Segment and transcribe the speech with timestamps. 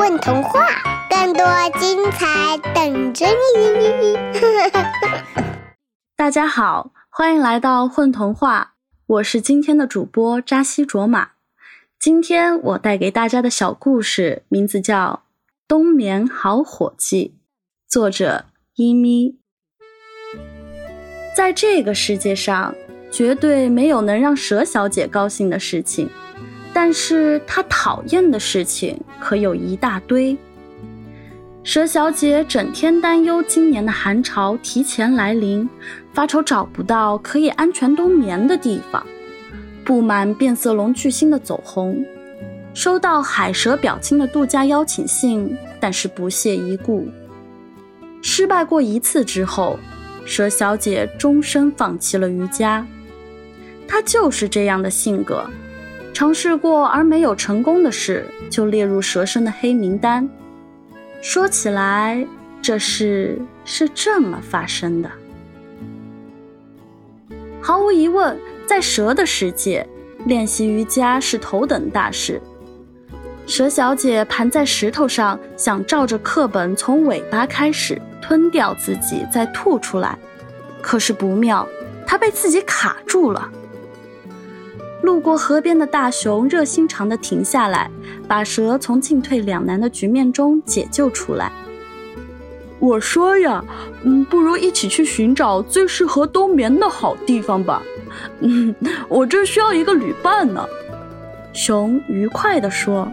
[0.00, 0.66] 混童话，
[1.10, 1.44] 更多
[1.78, 4.16] 精彩等着你！
[6.16, 8.72] 大家好，欢迎来到混童话，
[9.06, 11.32] 我是今天的主播扎西卓玛。
[11.98, 15.24] 今天我带给大家的小故事名字叫
[15.68, 17.34] 《冬眠好伙计》，
[17.92, 18.46] 作者
[18.76, 19.36] 一咪。
[21.36, 22.74] 在这个世界上，
[23.10, 26.08] 绝对没有能让蛇小姐高兴的事情。
[26.82, 30.34] 但是她讨厌的事情可有一大堆。
[31.62, 35.68] 蛇小姐整天担忧今年的寒潮提前来临，
[36.14, 39.06] 发愁找不到可以安全冬眠的地方，
[39.84, 42.02] 布满变色龙巨星的走红，
[42.72, 47.06] 收到海蛇表亲的度假邀请信，但是不屑一顾。
[48.22, 49.78] 失败过一次之后，
[50.24, 52.86] 蛇小姐终身放弃了瑜伽。
[53.86, 55.44] 她就是这样的性格。
[56.20, 60.28] 尝试过而没有成功的事，就列入蛇身的黑名单。
[61.22, 62.26] 说起来，
[62.60, 65.10] 这事是这么发生的。
[67.62, 69.88] 毫无疑问，在蛇的世界，
[70.26, 72.38] 练习瑜伽是头等大事。
[73.46, 80.18] 蛇小姐盘在石头上，想照着课本从尾巴开始吞掉自己，再吐出来。
[80.82, 81.66] 可是不妙，
[82.06, 83.50] 她被自己卡住了。
[85.02, 87.90] 路过河边的大熊热心肠地停下来，
[88.28, 91.50] 把蛇从进退两难的局面中解救出来。
[92.78, 93.64] 我说呀，
[94.04, 97.82] 嗯，不如一起去寻找最适合冬眠的好地方吧。
[98.40, 98.74] 嗯，
[99.08, 100.66] 我这需要一个旅伴呢。
[101.52, 103.06] 熊愉快地说。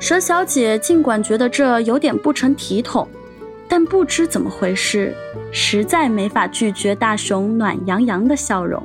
[0.00, 3.08] 蛇小姐尽管觉得这有点不成体统，
[3.68, 5.12] 但不知怎么回事，
[5.50, 8.82] 实在没法拒绝大熊暖洋洋的笑容。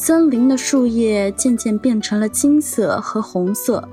[0.00, 3.86] 森林的树叶渐渐变成了金色和红色，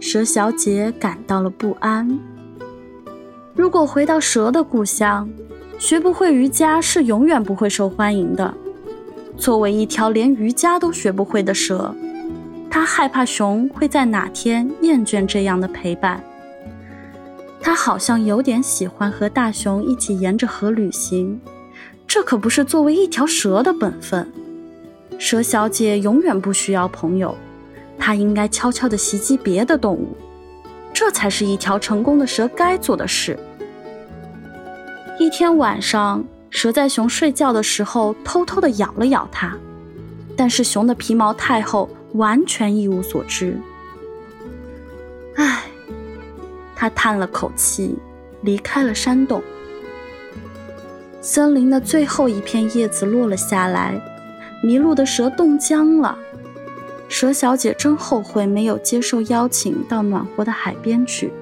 [0.00, 2.18] 蛇小姐感到了不安。
[3.54, 5.28] 如果回到蛇的故乡，
[5.78, 8.54] 学不会瑜伽是永远不会受欢迎的。
[9.36, 11.94] 作为一条连瑜伽都学不会的蛇，
[12.70, 16.24] 她害怕熊会在哪天厌倦这样的陪伴。
[17.60, 21.38] 她好像有点喜欢和大熊一起沿着河旅行，
[22.06, 24.26] 这可不是作为一条蛇的本分。
[25.24, 27.32] 蛇小姐永远不需要朋友，
[27.96, 30.16] 她应该悄悄地袭击别的动物，
[30.92, 33.38] 这才是一条成功的蛇该做的事。
[35.20, 39.56] 一天晚上，蛇在熊睡觉的时候偷偷地咬了咬它，
[40.36, 43.56] 但是熊的皮毛太厚，完全一无所知。
[45.36, 45.62] 唉，
[46.74, 47.96] 他叹了口气，
[48.40, 49.40] 离开了山洞。
[51.20, 54.02] 森林的最后一片叶子落了下来。
[54.62, 56.16] 迷路的蛇冻僵了，
[57.08, 61.32] 蛇小姐真后悔没有接受邀请到暖和的海边去。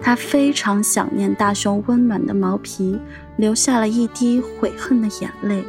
[0.00, 2.98] 她非常想念大熊温暖的毛皮，
[3.36, 5.64] 流下了一滴悔恨的眼泪。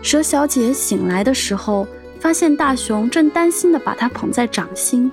[0.00, 1.88] 蛇小姐醒来的时候，
[2.20, 5.10] 发现大熊正担心地把她捧在掌心。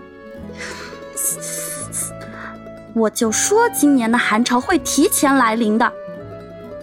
[2.94, 5.92] 我就说今年的寒潮会提前来临的，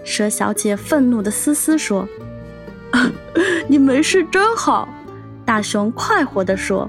[0.02, 2.08] 蛇小姐愤怒地嘶嘶说。
[3.70, 4.88] 你没事真好，
[5.44, 6.88] 大熊快活地说：“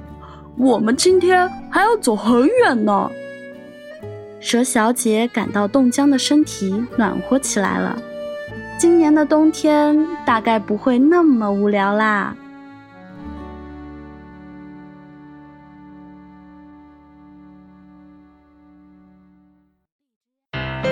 [0.58, 3.12] 我们今天还要走很远呢。”
[4.40, 8.02] 蛇小姐感到冻僵的身体暖和起来了。
[8.78, 12.34] 今年的冬天大概不会那么无聊啦！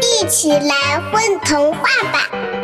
[0.01, 1.79] 一起来混童话
[2.11, 2.56] 吧！